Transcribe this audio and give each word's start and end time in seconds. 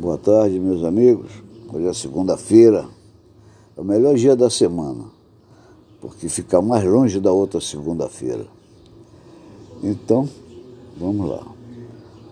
Boa 0.00 0.16
tarde, 0.16 0.58
meus 0.58 0.82
amigos. 0.82 1.30
Hoje 1.70 1.86
é 1.86 1.92
segunda-feira, 1.92 2.88
é 3.76 3.80
o 3.82 3.84
melhor 3.84 4.14
dia 4.14 4.34
da 4.34 4.48
semana, 4.48 5.04
porque 6.00 6.26
fica 6.26 6.62
mais 6.62 6.82
longe 6.84 7.20
da 7.20 7.30
outra 7.30 7.60
segunda-feira. 7.60 8.46
Então, 9.82 10.26
vamos 10.96 11.28
lá. 11.28 11.46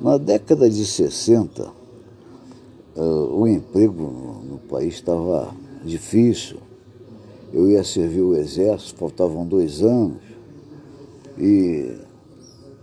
Na 0.00 0.18
década 0.18 0.68
de 0.68 0.84
60, 0.84 1.62
uh, 1.62 1.70
eh, 2.96 3.00
o 3.00 3.46
emprego 3.46 4.42
no 4.42 4.58
país 4.68 4.94
estava 4.94 5.54
difícil. 5.84 6.56
Eu 7.52 7.70
ia 7.70 7.84
servir 7.84 8.22
o 8.22 8.34
exército, 8.34 8.98
faltavam 8.98 9.46
dois 9.46 9.82
anos, 9.82 10.18
e 11.38 11.96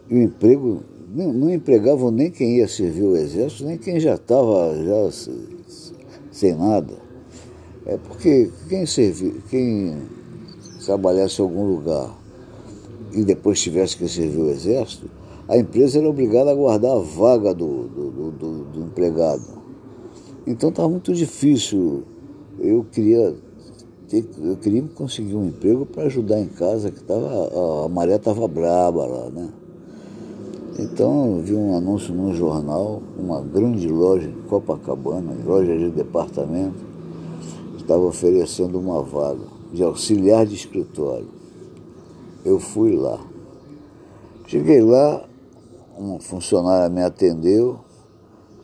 o 0.09 0.15
emprego 0.15 0.83
não, 1.13 1.33
não 1.33 1.53
empregavam 1.53 2.11
nem 2.11 2.29
quem 2.29 2.57
ia 2.57 2.67
servir 2.67 3.03
o 3.03 3.15
exército, 3.15 3.65
nem 3.65 3.77
quem 3.77 3.99
já 3.99 4.15
estava 4.15 4.75
já 4.83 5.09
sem 6.31 6.55
nada. 6.55 6.93
É 7.85 7.97
porque 7.97 8.51
quem 8.67 8.85
servir, 8.85 9.41
quem 9.49 9.97
trabalhasse 10.85 11.41
em 11.41 11.45
algum 11.45 11.65
lugar 11.65 12.15
e 13.11 13.23
depois 13.23 13.59
tivesse 13.59 13.97
que 13.97 14.07
servir 14.07 14.39
o 14.39 14.49
exército, 14.49 15.09
a 15.47 15.57
empresa 15.57 15.97
era 15.97 16.07
obrigada 16.07 16.51
a 16.51 16.55
guardar 16.55 16.91
a 16.91 16.99
vaga 16.99 17.53
do, 17.53 17.87
do, 17.87 18.31
do, 18.31 18.63
do 18.65 18.81
empregado. 18.81 19.59
Então 20.45 20.69
estava 20.69 20.87
muito 20.87 21.13
difícil. 21.13 22.03
Eu 22.59 22.85
queria 22.91 23.35
ter, 24.07 24.23
eu 24.43 24.57
queria 24.57 24.83
conseguir 24.93 25.35
um 25.35 25.47
emprego 25.47 25.85
para 25.85 26.03
ajudar 26.03 26.39
em 26.39 26.47
casa, 26.47 26.91
que 26.91 27.01
tava, 27.03 27.27
a, 27.27 27.85
a 27.85 27.89
maré 27.89 28.15
estava 28.15 28.47
braba 28.47 29.05
lá, 29.05 29.29
né? 29.31 29.49
Então 30.81 31.35
eu 31.35 31.41
vi 31.41 31.53
um 31.53 31.75
anúncio 31.75 32.13
no 32.13 32.33
jornal, 32.33 33.03
uma 33.17 33.41
grande 33.41 33.89
loja 33.89 34.29
em 34.29 34.41
Copacabana, 34.47 35.35
loja 35.45 35.77
de 35.77 35.89
departamento, 35.89 36.77
estava 37.77 38.01
oferecendo 38.03 38.79
uma 38.79 39.03
vaga 39.03 39.43
de 39.73 39.83
auxiliar 39.83 40.45
de 40.45 40.55
escritório. 40.55 41.27
Eu 42.45 42.61
fui 42.61 42.95
lá. 42.95 43.19
Cheguei 44.47 44.81
lá, 44.81 45.25
uma 45.97 46.17
funcionária 46.21 46.87
me 46.87 47.03
atendeu, 47.03 47.81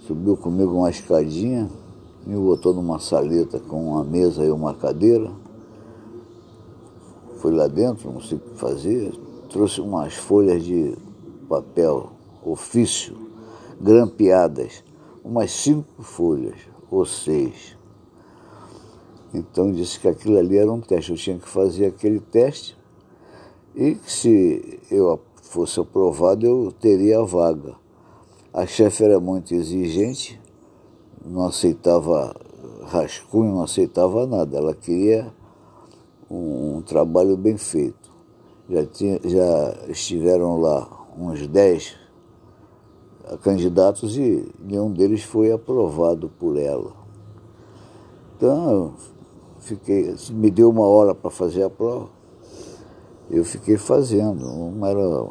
subiu 0.08 0.38
comigo 0.38 0.72
uma 0.72 0.90
escadinha, 0.90 1.70
me 2.26 2.38
botou 2.38 2.74
numa 2.74 2.98
saleta 2.98 3.60
com 3.60 3.92
uma 3.92 4.06
mesa 4.06 4.46
e 4.46 4.50
uma 4.50 4.74
cadeira. 4.74 5.30
Fui 7.40 7.52
lá 7.52 7.68
dentro, 7.68 8.10
não 8.10 8.22
sei 8.22 8.38
o 8.38 8.40
que 8.40 8.58
fazer, 8.58 9.12
trouxe 9.50 9.82
umas 9.82 10.14
folhas 10.14 10.64
de 10.64 10.96
papel, 11.46 12.12
ofício, 12.44 13.18
grampeadas, 13.80 14.84
umas 15.24 15.52
cinco 15.52 16.04
folhas 16.04 16.58
ou 16.90 17.06
seis. 17.06 17.76
Então 19.34 19.72
disse 19.72 20.00
que 20.00 20.08
aquilo 20.08 20.38
ali 20.38 20.58
era 20.58 20.72
um 20.72 20.80
teste, 20.80 21.12
eu 21.12 21.18
tinha 21.18 21.38
que 21.38 21.48
fazer 21.48 21.88
aquele 21.88 22.20
teste 22.20 22.78
e 23.76 23.96
que 23.96 24.12
se 24.12 24.80
eu 24.90 25.20
fosse 25.42 25.80
aprovado 25.80 26.46
eu 26.46 26.72
teria 26.72 27.20
a 27.20 27.24
vaga. 27.24 27.76
A 28.54 28.66
chefe 28.66 29.04
era 29.04 29.20
muito 29.20 29.54
exigente, 29.54 30.40
não 31.26 31.48
aceitava 31.48 32.34
rascunho, 32.86 33.56
não 33.56 33.64
aceitava 33.64 34.26
nada, 34.26 34.58
ela 34.58 34.74
queria 34.74 35.34
um, 36.30 36.78
um 36.78 36.82
trabalho 36.82 37.36
bem 37.36 37.58
feito. 37.58 38.14
Já, 38.70 38.86
tinha, 38.86 39.20
já 39.24 39.78
estiveram 39.90 40.60
lá 40.60 41.05
uns 41.18 41.48
10 41.48 41.96
candidatos 43.42 44.18
e 44.18 44.52
nenhum 44.60 44.92
deles 44.92 45.24
foi 45.24 45.52
aprovado 45.52 46.30
por 46.40 46.58
ela. 46.58 46.92
Então, 48.36 48.94
fiquei, 49.60 50.16
me 50.32 50.52
deu 50.52 50.70
uma 50.70 50.86
hora 50.86 51.16
para 51.16 51.32
fazer 51.32 51.64
a 51.64 51.70
prova, 51.70 52.10
eu 53.30 53.44
fiquei 53.44 53.78
fazendo. 53.78 54.46
Uma 54.46 54.90
era 54.90 55.28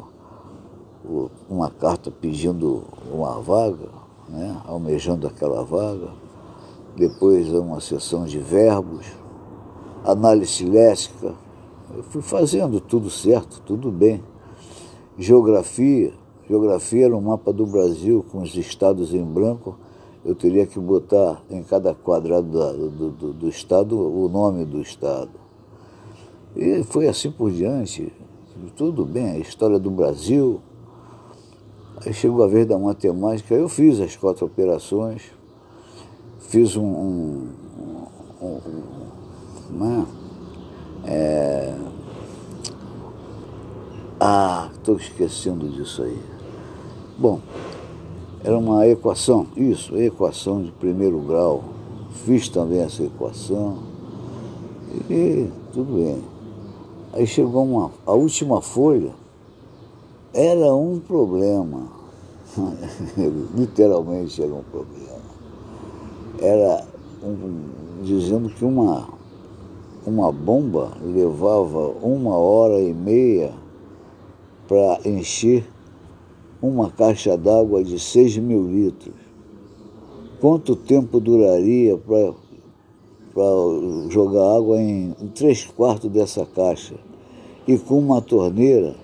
uma 1.47 1.69
carta 1.69 2.09
pedindo 2.09 2.83
uma 3.11 3.39
vaga, 3.39 3.89
né, 4.27 4.59
almejando 4.65 5.27
aquela 5.27 5.63
vaga, 5.63 6.09
depois 6.95 7.49
uma 7.51 7.79
sessão 7.79 8.25
de 8.25 8.39
verbos, 8.39 9.05
análise 10.03 10.65
léxica. 10.65 11.33
Eu 11.95 12.03
fui 12.03 12.21
fazendo 12.21 12.81
tudo 12.81 13.09
certo, 13.09 13.61
tudo 13.61 13.91
bem. 13.91 14.21
Geografia, 15.17 16.13
geografia 16.47 17.05
era 17.05 17.15
um 17.15 17.21
mapa 17.21 17.53
do 17.53 17.65
Brasil 17.65 18.25
com 18.31 18.41
os 18.41 18.55
estados 18.55 19.13
em 19.13 19.23
branco. 19.23 19.77
Eu 20.25 20.35
teria 20.35 20.65
que 20.65 20.79
botar 20.79 21.41
em 21.49 21.63
cada 21.63 21.93
quadrado 21.93 22.49
do, 22.89 23.09
do, 23.11 23.33
do 23.33 23.49
estado 23.49 23.97
o 23.97 24.27
nome 24.27 24.65
do 24.65 24.81
estado. 24.81 25.31
E 26.55 26.83
foi 26.83 27.07
assim 27.07 27.31
por 27.31 27.51
diante. 27.51 28.11
Tudo 28.75 29.05
bem, 29.05 29.31
a 29.31 29.37
história 29.37 29.77
do 29.77 29.91
Brasil. 29.91 30.59
Aí 32.05 32.13
chegou 32.13 32.43
a 32.43 32.47
vez 32.47 32.65
da 32.65 32.77
matemática, 32.77 33.55
eu 33.55 33.69
fiz 33.69 34.01
as 34.01 34.15
quatro 34.15 34.45
operações, 34.45 35.21
fiz 36.39 36.75
um, 36.75 36.83
um, 36.83 37.47
um, 38.41 38.47
um 38.47 39.77
né? 39.77 40.05
é, 41.05 41.73
ah, 44.27 44.69
estou 44.73 44.97
esquecendo 44.97 45.69
disso 45.69 46.01
aí. 46.01 46.19
Bom, 47.15 47.39
era 48.43 48.57
uma 48.57 48.87
equação, 48.87 49.45
isso, 49.55 49.95
equação 49.95 50.63
de 50.63 50.71
primeiro 50.71 51.19
grau. 51.19 51.63
Fiz 52.25 52.49
também 52.49 52.79
essa 52.79 53.03
equação 53.03 53.83
e 55.11 55.47
tudo 55.71 55.93
bem. 55.93 56.23
Aí 57.13 57.27
chegou 57.27 57.63
uma, 57.63 57.91
a 58.03 58.13
última 58.13 58.63
folha, 58.63 59.13
era 60.33 60.73
um 60.73 60.99
problema. 60.99 61.83
Literalmente 63.55 64.41
era 64.41 64.53
um 64.55 64.63
problema. 64.63 65.21
Era 66.41 66.83
um, 67.23 68.01
dizendo 68.01 68.49
que 68.49 68.65
uma, 68.65 69.07
uma 70.03 70.31
bomba 70.31 70.93
levava 71.03 71.89
uma 72.01 72.35
hora 72.35 72.81
e 72.81 72.91
meia 72.91 73.63
para 74.67 74.99
encher 75.05 75.63
uma 76.61 76.89
caixa 76.89 77.37
d'água 77.37 77.83
de 77.83 77.99
6 77.99 78.37
mil 78.37 78.67
litros. 78.67 79.13
Quanto 80.39 80.75
tempo 80.75 81.19
duraria 81.19 81.97
para 81.97 82.33
jogar 84.09 84.57
água 84.57 84.81
em, 84.81 85.13
três 85.33 85.65
quartos 85.65 86.09
dessa 86.09 86.45
caixa? 86.45 86.95
E 87.67 87.77
com 87.77 87.97
uma 87.97 88.21
torneira 88.21 88.95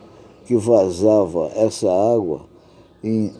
que 0.45 0.55
vazava 0.55 1.51
essa 1.55 1.91
água 1.91 2.41
em 3.03 3.31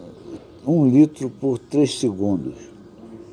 um 0.66 0.88
litro 0.88 1.30
por 1.30 1.58
três 1.58 2.00
segundos. 2.00 2.56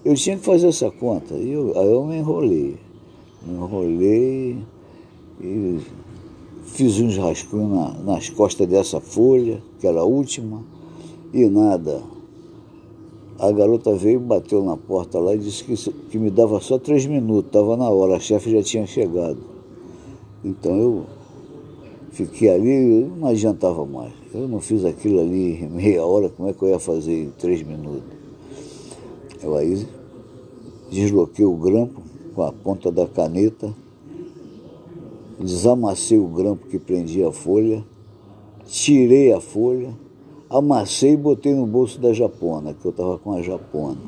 Eu 0.04 0.14
tinha 0.14 0.36
que 0.36 0.44
fazer 0.44 0.68
essa 0.68 0.90
conta. 0.90 1.34
E 1.34 1.52
eu, 1.52 1.78
aí 1.78 1.86
eu 1.86 2.04
me 2.04 2.16
enrolei. 2.16 2.76
Me 3.42 3.54
enrolei 3.54 4.58
e 5.40 5.78
Fiz 6.72 7.00
uns 7.00 7.16
rascunhos 7.16 7.70
na, 7.70 7.92
nas 8.04 8.28
costas 8.28 8.68
dessa 8.68 9.00
folha, 9.00 9.60
que 9.80 9.86
era 9.86 10.00
a 10.00 10.04
última, 10.04 10.62
e 11.32 11.46
nada. 11.46 12.02
A 13.38 13.50
garota 13.50 13.94
veio, 13.94 14.20
bateu 14.20 14.64
na 14.64 14.76
porta 14.76 15.18
lá 15.18 15.34
e 15.34 15.38
disse 15.38 15.64
que, 15.64 15.74
que 16.10 16.18
me 16.18 16.30
dava 16.30 16.60
só 16.60 16.78
três 16.78 17.06
minutos, 17.06 17.46
estava 17.46 17.76
na 17.76 17.88
hora, 17.88 18.16
a 18.16 18.20
chefe 18.20 18.50
já 18.50 18.62
tinha 18.62 18.86
chegado. 18.86 19.38
Então 20.44 20.76
eu 20.76 21.06
fiquei 22.12 22.48
ali, 22.48 23.10
não 23.16 23.28
adiantava 23.28 23.84
mais. 23.84 24.12
Eu 24.32 24.46
não 24.46 24.60
fiz 24.60 24.84
aquilo 24.84 25.20
ali 25.20 25.62
em 25.62 25.68
meia 25.68 26.04
hora, 26.04 26.28
como 26.28 26.48
é 26.48 26.52
que 26.52 26.62
eu 26.62 26.68
ia 26.68 26.78
fazer 26.78 27.24
em 27.24 27.30
três 27.30 27.62
minutos? 27.62 28.02
Eu 29.42 29.56
aí 29.56 29.86
desloquei 30.90 31.44
o 31.44 31.54
grampo 31.54 32.02
com 32.34 32.42
a 32.42 32.52
ponta 32.52 32.90
da 32.90 33.06
caneta 33.06 33.72
desamassei 35.44 36.18
o 36.18 36.26
grampo 36.26 36.66
que 36.66 36.78
prendia 36.78 37.28
a 37.28 37.32
folha, 37.32 37.84
tirei 38.66 39.32
a 39.32 39.40
folha, 39.40 39.90
amassei 40.50 41.12
e 41.12 41.16
botei 41.16 41.54
no 41.54 41.66
bolso 41.66 42.00
da 42.00 42.12
japona, 42.12 42.74
que 42.74 42.84
eu 42.84 42.90
estava 42.90 43.18
com 43.18 43.32
a 43.32 43.42
japona. 43.42 43.98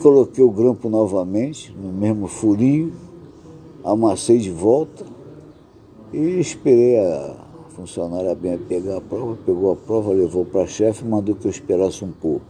Coloquei 0.00 0.42
o 0.42 0.50
grampo 0.50 0.88
novamente, 0.88 1.72
no 1.72 1.92
mesmo 1.92 2.26
furinho, 2.26 2.92
amassei 3.84 4.38
de 4.38 4.50
volta 4.50 5.04
e 6.12 6.40
esperei 6.40 6.98
a 6.98 7.36
funcionária 7.70 8.34
bem 8.34 8.58
pegar 8.58 8.98
a 8.98 9.00
prova, 9.00 9.36
pegou 9.46 9.72
a 9.72 9.76
prova, 9.76 10.12
levou 10.12 10.44
para 10.44 10.62
a 10.62 10.66
chefe 10.66 11.04
e 11.04 11.08
mandou 11.08 11.34
que 11.34 11.46
eu 11.46 11.50
esperasse 11.50 12.04
um 12.04 12.10
pouco. 12.10 12.46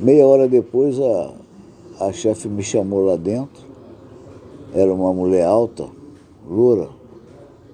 Meia 0.00 0.26
hora 0.26 0.46
depois 0.46 0.98
a, 1.00 1.34
a 2.00 2.12
chefe 2.12 2.48
me 2.48 2.62
chamou 2.62 3.04
lá 3.04 3.16
dentro 3.16 3.65
era 4.76 4.92
uma 4.92 5.10
mulher 5.10 5.46
alta, 5.46 5.88
loura, 6.46 6.90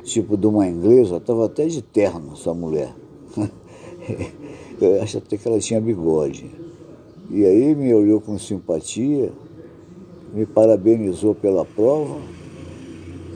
tipo 0.05 0.37
de 0.37 0.47
uma 0.47 0.69
inglesa, 0.69 1.17
estava 1.17 1.47
até 1.47 1.67
de 1.67 1.83
terno 1.83 2.35
essa 2.35 2.55
mulher. 2.55 2.95
Eu 4.81 5.03
acho 5.03 5.19
até 5.19 5.37
que 5.37 5.47
ela 5.47 5.59
tinha 5.59 5.81
bigode. 5.81 6.49
E 7.29 7.45
aí 7.45 7.75
me 7.75 7.93
olhou 7.93 8.21
com 8.21 8.39
simpatia, 8.39 9.33
me 10.33 10.47
parabenizou 10.47 11.35
pela 11.35 11.65
prova, 11.65 12.21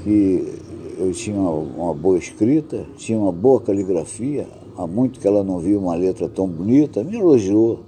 que 0.02 0.58
eu 0.98 1.12
tinha 1.12 1.38
uma 1.38 1.94
boa 1.94 2.18
escrita, 2.18 2.86
tinha 2.96 3.18
uma 3.18 3.32
boa 3.32 3.60
caligrafia, 3.60 4.46
há 4.76 4.86
muito 4.86 5.20
que 5.20 5.26
ela 5.26 5.44
não 5.44 5.58
via 5.58 5.78
uma 5.78 5.94
letra 5.94 6.28
tão 6.28 6.48
bonita, 6.48 7.04
me 7.04 7.16
elogiou, 7.16 7.80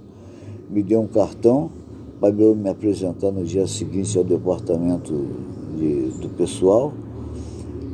me 0.69 0.83
deu 0.83 1.01
um 1.01 1.07
cartão 1.07 1.69
para 2.19 2.31
me 2.31 2.69
apresentar 2.69 3.31
no 3.31 3.43
dia 3.43 3.67
seguinte 3.67 4.17
ao 4.17 4.23
departamento 4.23 5.13
de, 5.79 6.09
do 6.19 6.29
pessoal 6.29 6.93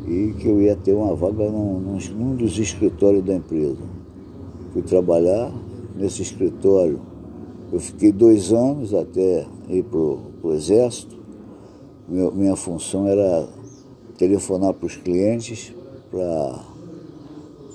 e 0.07 0.33
que 0.39 0.47
eu 0.47 0.61
ia 0.61 0.75
ter 0.75 0.93
uma 0.93 1.15
vaga 1.15 1.49
num, 1.49 1.79
num 1.79 2.35
dos 2.35 2.57
escritórios 2.57 3.23
da 3.23 3.35
empresa. 3.35 3.81
Fui 4.73 4.81
trabalhar 4.81 5.51
nesse 5.95 6.21
escritório 6.21 6.99
eu 7.71 7.79
fiquei 7.79 8.11
dois 8.11 8.53
anos 8.53 8.93
até 8.93 9.45
ir 9.67 9.83
para 9.83 9.99
o 9.99 10.53
Exército. 10.53 11.15
Meu, 12.07 12.31
minha 12.31 12.55
função 12.55 13.07
era 13.07 13.47
telefonar 14.17 14.73
para 14.73 14.85
os 14.85 14.95
clientes 14.95 15.73
para 16.11 16.63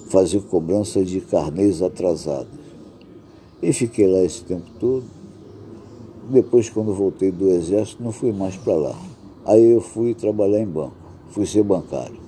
fazer 0.09 0.41
cobrança 0.43 1.05
de 1.05 1.21
carnês 1.21 1.83
atrasados. 1.83 2.61
E 3.61 3.73
fiquei 3.73 4.07
lá 4.07 4.21
esse 4.21 4.45
tempo 4.45 4.71
todo. 4.79 5.05
Depois, 6.31 6.71
quando 6.71 6.95
voltei 6.95 7.33
do 7.33 7.49
Exército, 7.49 8.03
não 8.03 8.13
fui 8.13 8.33
mais 8.33 8.57
para 8.57 8.75
lá. 8.75 8.97
Aí 9.45 9.73
eu 9.73 9.81
fui 9.81 10.15
trabalhar 10.15 10.61
em 10.61 10.67
banco, 10.67 10.97
fui 11.31 11.47
ser 11.47 11.63
bancário. 11.63 12.21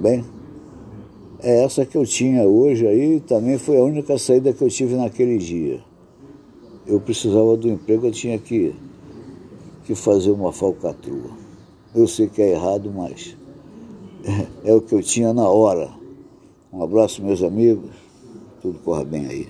Bem, 0.00 0.24
é 1.40 1.64
essa 1.64 1.84
que 1.84 1.96
eu 1.96 2.04
tinha 2.04 2.44
hoje 2.44 2.86
aí, 2.86 3.20
também 3.20 3.58
foi 3.58 3.78
a 3.78 3.82
única 3.82 4.18
saída 4.18 4.52
que 4.52 4.62
eu 4.62 4.68
tive 4.68 4.94
naquele 4.96 5.38
dia 5.38 5.80
eu 6.86 7.00
precisava 7.00 7.56
do 7.56 7.68
emprego, 7.68 8.06
eu 8.06 8.12
tinha 8.12 8.38
que, 8.38 8.74
que 9.84 9.94
fazer 9.94 10.30
uma 10.30 10.52
falcatrua. 10.52 11.30
Eu 11.94 12.06
sei 12.06 12.28
que 12.28 12.40
é 12.40 12.52
errado, 12.52 12.92
mas 12.94 13.36
é, 14.64 14.72
o 14.72 14.80
que 14.80 14.94
eu 14.94 15.02
tinha 15.02 15.32
na 15.32 15.48
hora. 15.48 15.90
Um 16.72 16.82
abraço, 16.82 17.22
meus 17.22 17.42
amigos. 17.42 17.90
Tudo 18.62 18.78
corra 18.80 19.04
bem 19.04 19.26
aí. 19.26 19.48